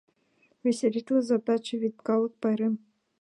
Веселитлыза, 0.63 1.37
таче 1.45 1.75
вет 1.81 1.95
калык 2.07 2.33
пайрем!.. 2.41 2.73